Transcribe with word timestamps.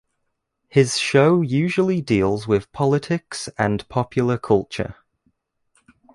His 0.67 0.97
show 0.97 1.43
usually 1.43 2.01
deals 2.01 2.47
with 2.47 2.71
politics 2.71 3.49
and 3.55 3.87
popular 3.87 4.39
culture. 4.39 4.95